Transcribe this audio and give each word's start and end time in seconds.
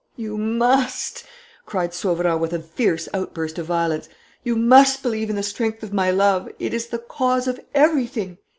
"You 0.15 0.35
must!" 0.35 1.25
cried 1.67 1.93
Sauverand, 1.93 2.41
with 2.41 2.53
a 2.53 2.59
fierce 2.59 3.07
outburst 3.13 3.59
of 3.59 3.67
violence. 3.67 4.09
"You 4.43 4.55
must 4.55 5.03
believe 5.03 5.29
in 5.29 5.35
the 5.35 5.43
strength 5.43 5.83
of 5.83 5.93
my 5.93 6.09
love. 6.09 6.49
It 6.57 6.73
is 6.73 6.87
the 6.87 6.97
cause 6.97 7.47
of 7.47 7.59
everything. 7.75 8.39